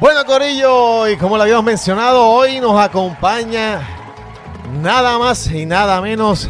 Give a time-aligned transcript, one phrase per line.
[0.00, 3.86] Bueno, Corillo, y como lo habíamos mencionado, hoy nos acompaña
[4.80, 6.48] nada más y nada menos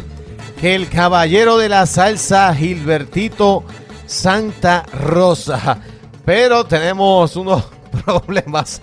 [0.61, 3.65] que el caballero de la salsa, Gilbertito
[4.05, 5.79] Santa Rosa.
[6.23, 7.65] Pero tenemos unos
[8.05, 8.81] problemas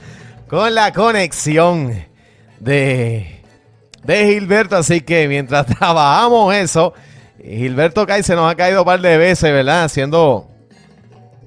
[0.51, 2.05] con la conexión
[2.61, 3.43] de,
[4.05, 6.93] de Gilberto, así que mientras trabajamos eso,
[7.43, 9.85] Gilberto Cay se nos ha caído un par de veces, ¿verdad?
[9.85, 10.48] Haciendo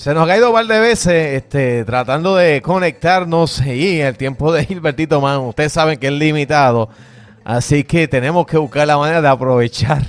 [0.01, 4.51] se nos ha caído un par de veces este, tratando de conectarnos y el tiempo
[4.51, 6.89] de Gilbertito Man, ustedes saben que es limitado,
[7.43, 10.01] así que tenemos que buscar la manera de aprovechar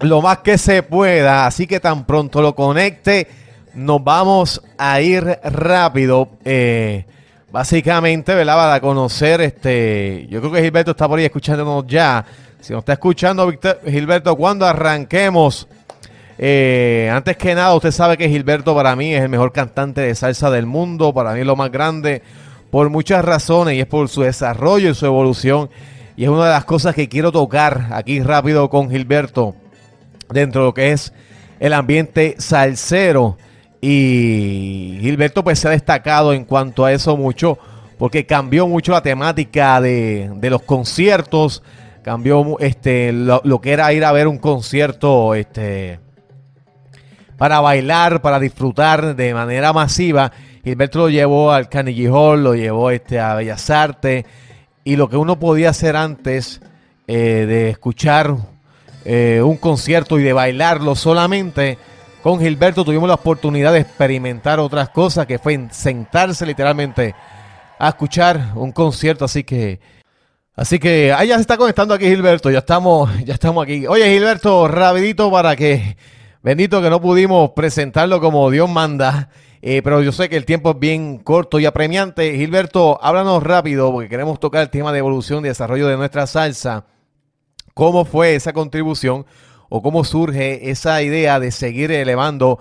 [0.00, 3.28] lo más que se pueda, así que tan pronto lo conecte,
[3.74, 7.04] nos vamos a ir rápido, eh,
[7.50, 8.56] básicamente, ¿verdad?
[8.56, 12.24] Para conocer, este, yo creo que Gilberto está por ahí escuchándonos ya,
[12.58, 13.52] si nos está escuchando,
[13.84, 15.68] Gilberto, cuando arranquemos
[16.44, 20.12] eh, antes que nada, usted sabe que Gilberto para mí es el mejor cantante de
[20.16, 22.20] salsa del mundo, para mí es lo más grande,
[22.68, 25.70] por muchas razones, y es por su desarrollo y su evolución.
[26.16, 29.54] Y es una de las cosas que quiero tocar aquí rápido con Gilberto,
[30.30, 31.12] dentro de lo que es
[31.60, 33.38] el ambiente salsero.
[33.80, 37.56] Y Gilberto pues se ha destacado en cuanto a eso mucho,
[37.98, 41.62] porque cambió mucho la temática de, los conciertos,
[42.02, 46.00] cambió este lo, lo, que era ir a ver un concierto este
[47.42, 50.30] para bailar, para disfrutar de manera masiva.
[50.62, 54.24] Gilberto lo llevó al Carnegie Hall, lo llevó este, a Bellas Artes,
[54.84, 56.60] y lo que uno podía hacer antes
[57.08, 58.36] eh, de escuchar
[59.04, 61.78] eh, un concierto y de bailarlo solamente,
[62.22, 67.12] con Gilberto tuvimos la oportunidad de experimentar otras cosas, que fue sentarse literalmente
[67.76, 69.80] a escuchar un concierto, así que...
[70.54, 73.84] Así que ahí ya se está conectando aquí Gilberto, ya estamos, ya estamos aquí.
[73.88, 75.96] Oye Gilberto, rapidito para que
[76.42, 79.28] Bendito que no pudimos presentarlo como Dios manda,
[79.60, 82.36] eh, pero yo sé que el tiempo es bien corto y apremiante.
[82.36, 86.86] Gilberto, háblanos rápido porque queremos tocar el tema de evolución y desarrollo de nuestra salsa.
[87.74, 89.24] ¿Cómo fue esa contribución
[89.68, 92.58] o cómo surge esa idea de seguir elevando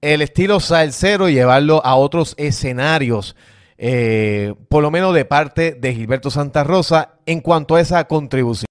[0.00, 3.36] el estilo salsero y llevarlo a otros escenarios?
[3.76, 8.68] Eh, por lo menos de parte de Gilberto Santa Rosa en cuanto a esa contribución.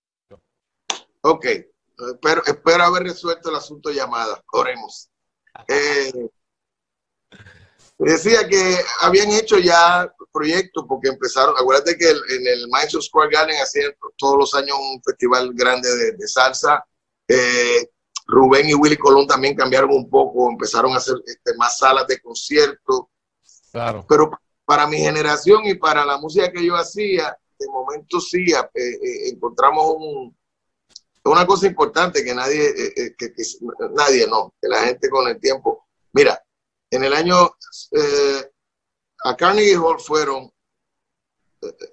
[1.21, 1.45] Ok,
[1.97, 4.43] Espero, espero haber resuelto el asunto llamada.
[4.53, 5.09] Oremos.
[5.67, 6.29] Eh,
[7.97, 11.55] decía que habían hecho ya proyectos porque empezaron.
[11.57, 16.27] Acuérdate que en el Madison Square Garden hacían todos los años un festival grande de,
[16.27, 16.85] salsa.
[17.27, 17.89] Eh,
[18.27, 22.21] Rubén y Willy Colón también cambiaron un poco, empezaron a hacer este, más salas de
[22.21, 23.09] concierto.
[23.71, 24.05] Claro.
[24.07, 24.31] Pero
[24.65, 29.95] para mi generación y para la música que yo hacía, de momento sí eh, encontramos
[29.97, 30.37] un,
[31.27, 33.33] una cosa importante que nadie, eh, eh, que,
[33.91, 35.87] nadie no, que la gente con el tiempo.
[36.13, 36.41] Mira,
[36.89, 37.51] en el año
[37.91, 38.51] eh,
[39.23, 40.51] a Carnegie Hall fueron,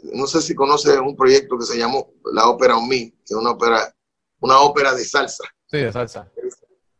[0.03, 3.37] no sé si conoces un proyecto que se llamó la ópera On Me, que es
[3.37, 3.95] una ópera,
[4.41, 5.45] una ópera de salsa.
[5.67, 6.31] Sí, de salsa.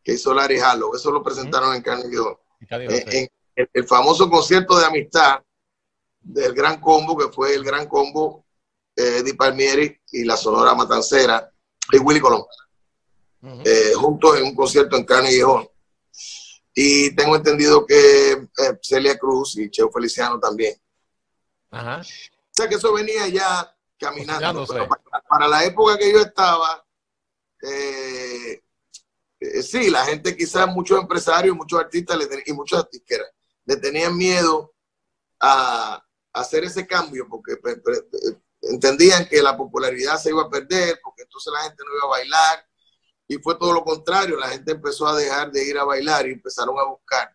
[0.03, 0.95] Que hizo Larry Hallow.
[0.95, 2.39] Eso lo presentaron en Carnegie Hall.
[2.71, 3.29] En,
[3.73, 5.41] el, famoso concierto de amistad
[6.21, 8.45] del Gran Combo, que fue el Gran Combo
[8.97, 11.54] Eddie Palmieri y la Sonora Matancera
[11.93, 12.45] y Willy Colón,
[13.65, 15.69] eh, juntos en un concierto en Carnegie Hall.
[16.75, 20.75] Y tengo entendido que eh, Celia Cruz y Cheo Feliciano también.
[21.71, 22.01] Ajá.
[22.01, 24.67] O sea que eso venía ya caminando.
[25.29, 26.85] para, la época que yo estaba,
[27.63, 28.63] eh,
[29.63, 33.19] sí, la gente quizás, muchos empresarios, muchos artistas y muchos artistas
[33.65, 34.75] le tenían miedo
[35.41, 35.95] a,
[36.33, 37.57] a hacer ese cambio porque
[38.71, 42.19] entendían que la popularidad se iba a perder porque entonces la gente no iba a
[42.19, 42.67] bailar
[43.27, 46.33] y fue todo lo contrario, la gente empezó a dejar de ir a bailar y
[46.33, 47.35] empezaron a buscar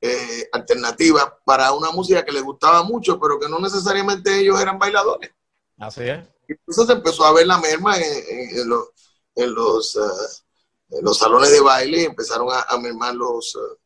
[0.00, 4.78] eh, alternativas para una música que les gustaba mucho, pero que no necesariamente ellos eran
[4.78, 5.30] bailadores.
[5.78, 6.20] Así es.
[6.46, 8.88] Entonces empezó a ver la merma en, los,
[9.34, 13.54] en, los, eh, los, salones de baile y empezaron a, mermar los...
[13.54, 13.78] Eh,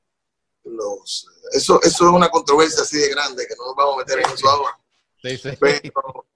[0.64, 4.20] los eso, eso es una controversia así de grande que no nos vamos a meter
[4.20, 4.78] en eso ahora.
[5.20, 5.50] Sí, sí.
[5.58, 6.26] Pero,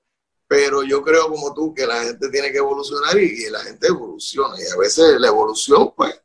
[0.48, 4.54] pero yo creo como tú que la gente tiene que evolucionar y, la gente evoluciona
[4.60, 6.20] y a veces la evolución pues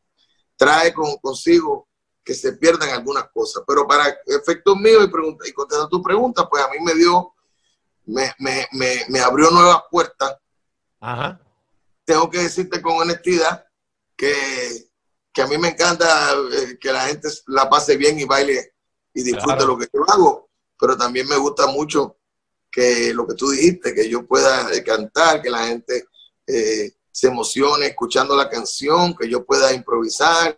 [0.56, 1.88] trae con, consigo
[2.24, 6.48] que se pierdan algunas cosas, pero para efectos míos y, pregunta, y contestar tu pregunta,
[6.48, 7.34] pues a mí me dio,
[8.06, 10.38] me, me, me, me abrió nuevas puertas.
[11.00, 11.42] Ajá.
[12.06, 13.66] Tengo que decirte con honestidad
[14.16, 14.92] que,
[15.34, 18.76] que a mí me encanta eh, que la gente la pase bien y baile
[19.16, 22.21] y disfrute lo que yo hago, pero también me gusta mucho
[22.72, 26.06] que lo que tú dijiste, que yo pueda eh, cantar, que la gente
[26.48, 30.58] eh, se emocione escuchando la canción, que yo pueda improvisar,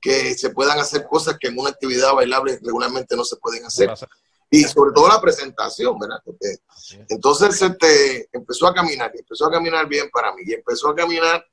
[0.00, 3.92] que se puedan hacer cosas que en una actividad bailable regularmente no se pueden hacer.
[4.48, 6.22] Y sobre todo la presentación, ¿verdad?
[7.08, 11.44] entonces este, empezó a caminar, empezó a caminar bien para mí, y empezó a caminar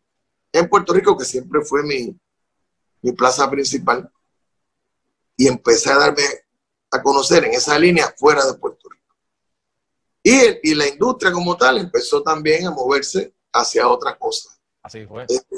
[0.52, 2.16] en Puerto Rico, que siempre fue mi,
[3.02, 4.08] mi plaza principal,
[5.36, 6.24] y empecé a darme
[6.92, 8.83] a conocer en esa línea fuera de Puerto
[10.24, 14.50] Y, y la industria como tal empezó también a moverse hacia otra cosa.
[14.82, 15.26] Así fue.
[15.28, 15.56] Este,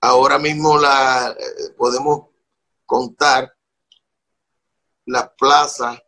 [0.00, 2.28] ahora mismo la, eh, podemos
[2.86, 3.54] contar
[5.06, 6.00] las plazas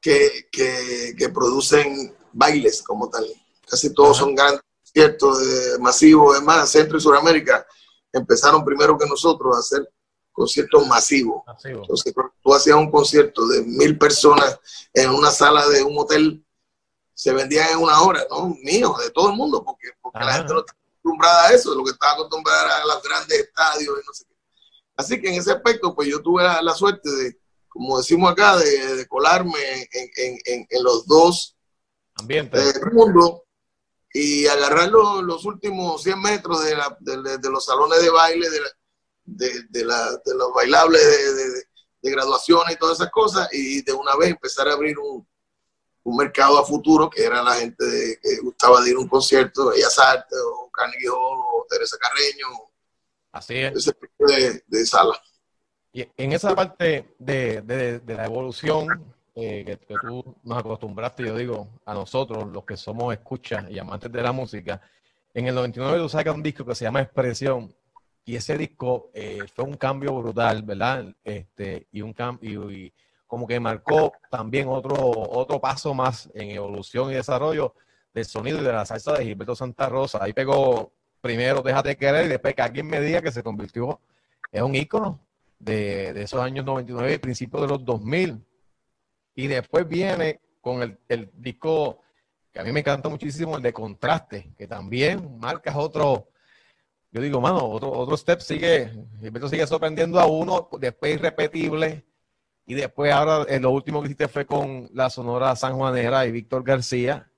[0.00, 3.24] que, que, producen bailes como tal.
[3.68, 5.38] Casi todos son grandes conciertos
[5.78, 6.36] masivos.
[6.36, 7.64] Además, Centro y Sudamérica
[8.12, 9.88] empezaron primero que nosotros a hacer
[10.32, 11.42] conciertos masivos.
[11.64, 14.58] Entonces, tú hacías un concierto de mil personas
[14.92, 16.44] en una sala de un hotel,
[17.14, 18.56] se vendían en una hora, ¿no?
[18.62, 21.84] Mío, de todo el mundo, porque, porque la gente no está acostumbrada a eso, lo
[21.84, 24.36] que está acostumbrada a los grandes estadios y no sé qué.
[24.96, 27.38] Así que en ese aspecto, pues yo tuve la, suerte de,
[27.68, 31.56] como decimos acá, de, colarme en, los dos
[32.16, 33.44] ambientes del mundo
[34.12, 38.60] y agarrar los, últimos 100 metros de, de, los salones de baile, de,
[39.24, 41.02] de, los bailables
[42.02, 45.26] de, graduaciones y todas esas cosas, y de una vez empezar a abrir un,
[46.04, 49.66] un mercado a futuro, que era la gente que gustaba de ir a un concierto
[49.66, 52.46] de Bellas Artes, o Carnegie Hall, o Teresa Carreño,
[53.30, 53.76] Así es.
[53.76, 55.20] ese tipo de, sala.
[55.92, 61.68] Y en esa parte de, la evolución eh, que, que, tú nos acostumbraste, yo digo,
[61.86, 64.80] a nosotros, los que somos escuchas y amantes de la música,
[65.34, 67.74] en el 99 tú sacas un disco que se llama Expresión,
[68.24, 71.14] y ese disco eh, fue un cambio brutal, ¿verdad?
[71.24, 72.92] Este, y un cambio, y,
[73.26, 77.74] como que marcó también otro, otro paso más en evolución y desarrollo
[78.12, 80.18] del sonido y de la salsa de Gilberto Santa Rosa.
[80.22, 84.00] Ahí pegó primero Déjate querer y después que alguien me diga que se convirtió
[84.50, 85.20] en un ícono
[85.58, 88.44] de, esos años 99 y principios de los 2000.
[89.34, 92.02] Y después viene con el, el, disco
[92.52, 96.28] que a mí me encanta muchísimo, el de Contraste, que también marcas otro,
[97.12, 102.06] yo digo, mano, otro, otro step sigue, Gilberto sigue sorprendiendo a uno, después irrepetible,
[102.64, 106.32] y después ahora eh, lo último que hiciste fue con la Sonora San Juanera y
[106.32, 107.30] Víctor García,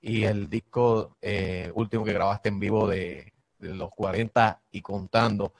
[0.00, 5.52] y el disco eh, último que grabaste en vivo de, los 40 y contando.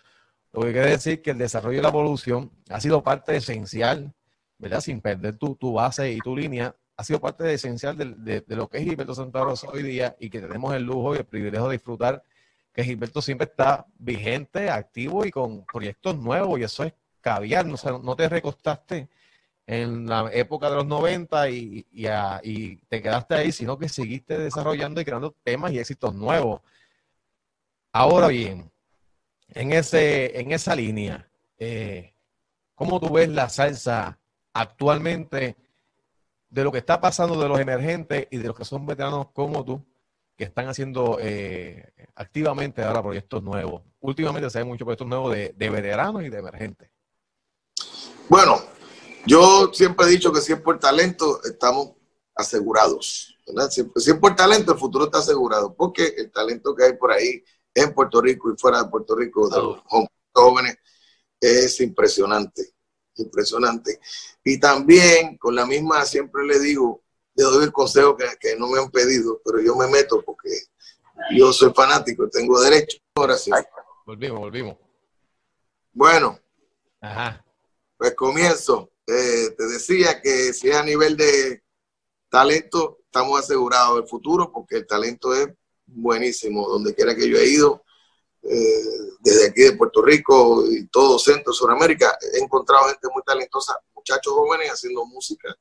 [0.53, 4.15] Lo que quiere decir que el desarrollo y la evolución ha sido parte esencial,
[4.57, 4.81] ¿verdad?
[4.81, 8.69] Sin perder tu, tu base y tu línea, ha sido parte esencial de, de, lo
[8.71, 11.69] que es Gilberto Santa Rosa hoy día y que tenemos el lujo y el privilegio
[11.69, 12.25] de disfrutar
[12.73, 17.77] que Gilberto siempre está vigente, activo y con proyectos nuevos y eso es caviar, no,
[18.03, 19.09] no te recostaste
[19.67, 25.01] en la época de los 90 y, y, te quedaste ahí, sino que seguiste desarrollando
[25.01, 26.61] y creando temas y éxitos nuevos.
[27.93, 28.71] Ahora bien,
[29.49, 31.29] en, ese, en esa línea,
[31.59, 32.15] eh,
[32.75, 34.19] ¿cómo tú ves la salsa
[34.53, 35.57] actualmente
[36.49, 39.65] de lo que está pasando de los emergentes y de los que son veteranos como
[39.65, 39.85] tú,
[40.41, 43.83] que están haciendo eh, activamente ahora proyectos nuevos?
[44.01, 46.91] Últimamente se ven muchos proyectos nuevos de, de veteranos y de emergentes.
[48.27, 48.59] Bueno,
[49.27, 51.91] yo siempre he dicho que si es por talento, estamos
[52.35, 53.37] asegurados.
[53.69, 57.45] Si, es por talento, el futuro está asegurado, porque el talento que hay por ahí
[57.75, 59.83] en Puerto Rico y fuera de Puerto Rico de los
[60.33, 60.79] jóvenes
[61.39, 62.73] es impresionante,
[63.17, 64.01] impresionante.
[64.43, 67.03] Y también con la misma, siempre le digo,
[67.41, 70.51] le doy el consejo que, que no me han pedido, pero yo me meto porque
[71.33, 72.99] yo soy fanático, tengo derecho.
[73.15, 73.51] Ahora sí.
[74.07, 74.77] Volvimos, volvimos.
[75.93, 76.39] Bueno,
[77.01, 77.45] Ajá.
[77.97, 78.91] pues comienzo.
[79.07, 81.63] Eh, te decía que si es a nivel de
[82.29, 85.49] talento, estamos asegurados del futuro porque el talento es
[85.87, 86.69] buenísimo.
[86.69, 87.85] Donde quiera que yo he ido,
[88.43, 88.85] eh,
[89.21, 94.33] desde aquí de Puerto Rico y todo Centro, Sudamérica, he encontrado gente muy talentosa, muchachos
[94.33, 95.55] jóvenes haciendo música.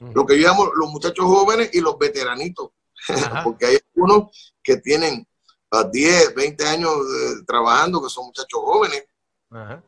[0.00, 2.70] Lo que yo llamo los muchachos jóvenes y los veteranitos,
[3.44, 5.26] porque hay algunos que tienen
[5.70, 9.04] a 10, 20 años eh, trabajando, que son muchachos jóvenes.
[9.50, 9.82] Ajá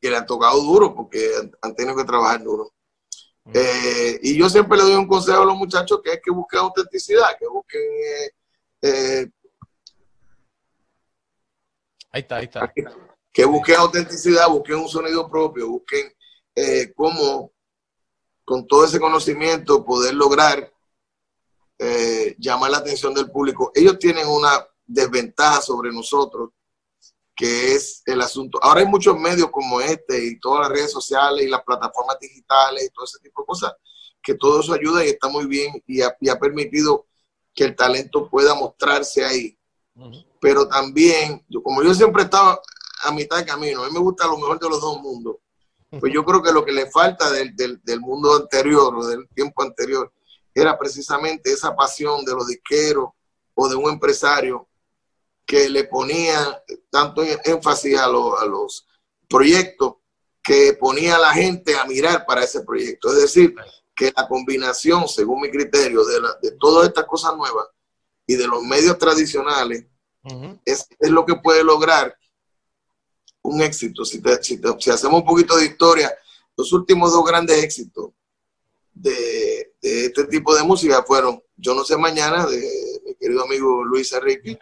[0.00, 1.30] que le han tocado duro porque
[1.60, 2.72] han, tenido que trabajar duro.
[3.52, 6.60] Eh, y yo siempre le doy un consejo a los muchachos que es que busquen
[6.60, 7.82] autenticidad, que busquen...
[7.82, 8.30] Eh,
[8.82, 9.30] eh,
[12.10, 12.72] ahí está, ahí está.
[13.32, 16.12] Que busquen autenticidad, busquen un sonido propio, busquen
[16.94, 17.52] cómo
[18.44, 20.72] con todo ese conocimiento poder lograr
[22.38, 23.70] llamar la atención del público.
[23.74, 26.50] Ellos tienen una desventaja sobre nosotros
[27.34, 28.58] que es el asunto.
[28.62, 32.84] Ahora hay muchos medios como este y todas las redes sociales y las plataformas digitales
[32.84, 33.72] y todo ese tipo de cosas,
[34.22, 37.06] que todo eso ayuda y está muy bien y ha, permitido
[37.52, 39.58] que el talento pueda mostrarse ahí.
[40.40, 42.60] Pero también, yo, como yo siempre estaba
[43.02, 45.36] a mitad de camino, a mí me gusta lo mejor de los dos mundos.
[46.00, 49.62] Pues yo creo que lo que le falta del, del, mundo anterior o del tiempo
[49.62, 50.12] anterior
[50.54, 53.10] era precisamente esa pasión de los disqueros
[53.54, 54.68] o de un empresario
[55.44, 58.08] que le ponía tanto énfasis a, a
[58.46, 58.86] los
[59.28, 59.94] proyectos
[60.42, 63.08] que ponía a la gente a mirar para ese proyecto.
[63.08, 63.54] Es decir,
[63.94, 67.66] que la combinación, según mi criterio, de, de todas estas cosas nuevas
[68.26, 69.86] y de los medios tradicionales
[70.64, 72.16] es, es, lo que puede lograr
[73.44, 74.04] un éxito.
[74.04, 76.12] Si, si, hacemos un poquito de historia,
[76.56, 78.10] los últimos dos grandes éxitos
[78.92, 83.84] de, de, este tipo de música fueron Yo no sé mañana, de mi querido amigo
[83.84, 84.58] Luis Enrique,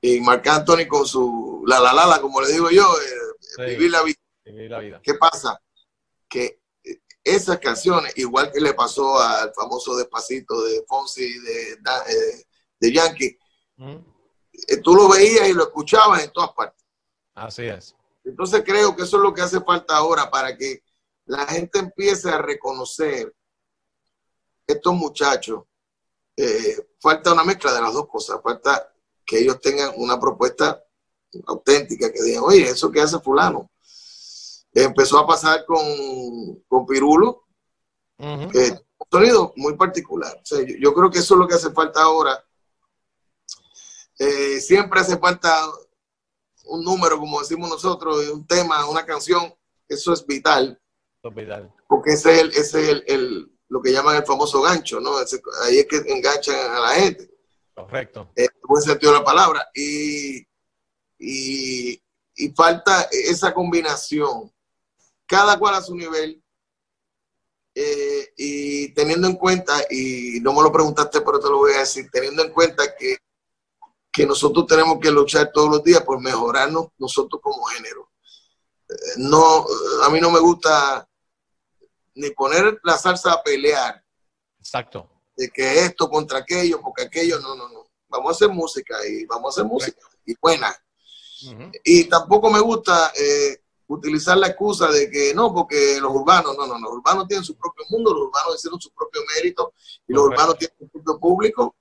[0.00, 2.86] y Marc Anthony con su La La La, como le digo yo,
[3.58, 4.18] eh, vivir, la vida.
[4.44, 5.00] vivir la vida.
[5.02, 5.60] ¿Qué pasa?
[6.28, 6.60] Que
[7.24, 12.46] esas canciones, igual que le pasó al famoso Despacito de Fonsi, de, de,
[12.80, 13.38] de Yankee,
[13.78, 16.81] eh, tú lo veías y lo escuchabas en todas partes.
[17.34, 17.96] Así es.
[18.24, 20.82] Entonces creo que eso es lo que hace falta ahora para que
[21.26, 23.34] la gente empiece a reconocer
[24.66, 25.64] estos muchachos.
[26.36, 28.40] Eh, falta una mezcla de las dos cosas.
[28.42, 28.92] Falta
[29.24, 30.82] que ellos tengan una propuesta
[31.46, 33.70] auténtica, que digan, oye, eso que hace fulano.
[34.74, 35.82] Empezó a pasar con,
[36.66, 37.44] con Pirulo,
[38.18, 38.50] un
[39.10, 40.40] sonido muy particular.
[40.78, 42.42] yo, creo que eso es lo que hace falta ahora.
[44.18, 45.66] Eh, siempre hace falta
[46.64, 49.54] un número, como decimos nosotros, un tema, una canción,
[49.88, 50.80] eso es vital.
[51.34, 51.72] vital.
[51.88, 55.16] Porque ese es, el, ese es el, lo que llaman el famoso gancho, ¿no?
[55.16, 57.30] ahí es que enganchan a la gente.
[57.74, 58.30] Correcto.
[58.36, 59.68] En buen sentido de la palabra.
[59.74, 60.46] Y,
[61.18, 62.02] y,
[62.36, 64.52] y falta esa combinación
[65.32, 66.42] cada cual a su nivel,
[67.74, 71.78] eh, y teniendo en cuenta, y no me lo preguntaste, pero te lo voy a
[71.78, 73.16] decir, teniendo en cuenta que,
[74.12, 78.10] que nosotros tenemos que luchar todos los días por mejorarnos nosotros como género.
[78.88, 79.64] Eh, no,
[80.04, 81.08] a mí no me gusta
[82.14, 84.04] ni poner la salsa a pelear.
[84.58, 85.08] Exacto.
[85.34, 87.86] De que esto contra aquello, porque aquello, no, no, no.
[88.08, 90.76] Vamos a hacer música y vamos a hacer música y buena.
[91.82, 96.66] Y tampoco me gusta eh, utilizar la excusa de que no, porque los urbanos, no,
[96.66, 99.72] no, los urbanos tienen su propio mundo, los urbanos hicieron su propio mérito
[100.06, 101.76] y los urbanos tienen su propio público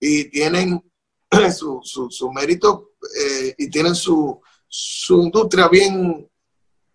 [0.00, 0.82] y tienen
[1.56, 6.28] su, su, mérito eh, y tienen su, su industria bien,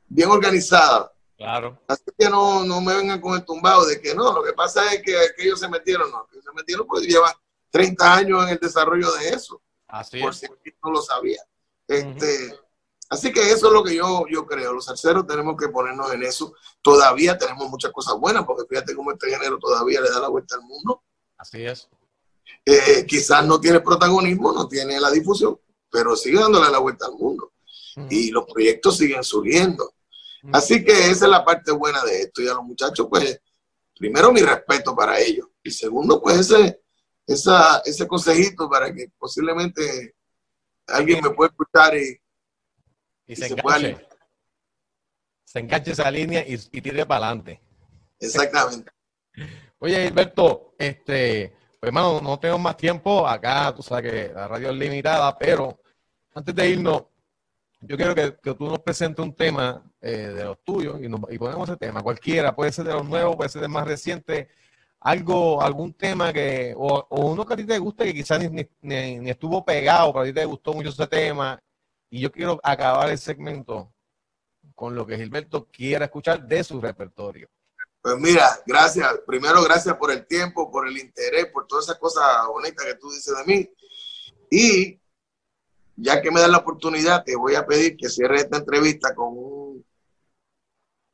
[0.08, 1.12] bien organizada.
[1.36, 1.80] Claro.
[1.88, 4.92] Así que no, no me vengan con el tumbado de que no, lo que pasa
[4.94, 7.34] es que, ellos se metieron, no, que se metieron pues llevan
[7.70, 9.62] 30 años en el desarrollo de eso.
[9.88, 10.48] Así por si
[10.84, 11.42] no lo sabía.
[11.88, 12.58] Este,
[13.10, 14.74] Así que eso es lo que yo, yo creo.
[14.74, 16.54] Los salseros tenemos que ponernos en eso.
[16.82, 20.56] Todavía tenemos muchas cosas buenas, porque fíjate cómo este género todavía le da la vuelta
[20.56, 21.04] al mundo.
[21.38, 21.88] Así es.
[22.66, 27.14] Eh, quizás no tiene protagonismo, no tiene la difusión, pero sigue dándole la vuelta al
[27.14, 27.54] mundo.
[28.10, 29.94] Y los proyectos siguen surgiendo.
[30.54, 32.44] Así que esa es la parte buena de esto.
[32.44, 33.42] Y a los muchachos, pues,
[33.98, 35.48] primero mi respeto para ellos.
[35.64, 36.82] Y segundo, pues ese,
[37.26, 40.16] esa, ese consejito para que posiblemente
[40.86, 42.20] alguien me pueda escuchar y
[43.28, 44.08] y, se, enganche.
[45.44, 47.62] Se, enganche esa línea y, tire para adelante.
[48.20, 48.92] Exactamente.
[49.80, 53.28] Oye, Alberto, este, pues hermano, no tengo más tiempo.
[53.28, 55.80] Acá tú sabes que la radio es limitada, pero
[56.34, 57.04] antes de irnos,
[57.82, 61.78] yo quiero que, tú nos presentes un tema eh, de los tuyos y, ponemos ese
[61.78, 62.02] tema.
[62.02, 64.50] Cualquiera, puede ser de los nuevos, puede ser de más reciente.
[65.00, 69.30] Algo, algún tema que, o, uno que a ti te guste que quizás ni, ni,
[69.30, 71.60] estuvo pegado, pero a ti te gustó mucho ese tema
[72.10, 73.94] y yo quiero acabar el segmento
[74.76, 77.50] con lo que Gilberto quiera escuchar de su repertorio.
[78.02, 79.20] Pues mira, gracias.
[79.26, 83.12] Primero, gracias por el tiempo, por el interés, por todas esas cosas bonitas que tú
[83.12, 83.70] dices de mí.
[84.50, 85.00] Y
[85.96, 89.30] ya que me das la oportunidad, te voy a pedir que cierre esta entrevista con
[89.30, 89.86] un,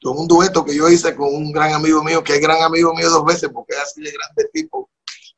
[0.02, 2.94] con un dueto que yo hice con un gran amigo mío, que es gran amigo
[2.94, 4.90] mío dos veces, porque es así de grande tipo.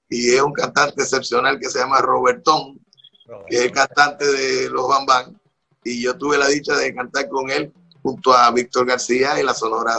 [0.10, 2.80] Y es un cantante excepcional que se llama Robertón,
[3.48, 5.40] que es el cantante de los Bambán
[5.86, 7.72] y yo tuve la dicha de cantar con él
[8.02, 9.94] junto a Víctor García y la Sonora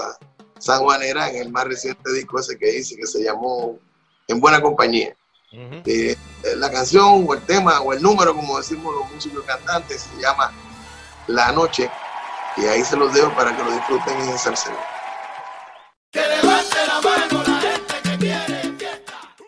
[0.59, 3.79] San Juanera en el más reciente disco ese que hice que se llamó
[4.29, 5.17] En Buena Compañía.
[5.53, 6.17] Eh,
[6.57, 10.53] la canción o el tema o el número, como decimos los músicos cantantes, se llama
[11.29, 11.91] La Noche
[12.57, 14.77] y ahí se los dejo para que lo disfruten en el salsero.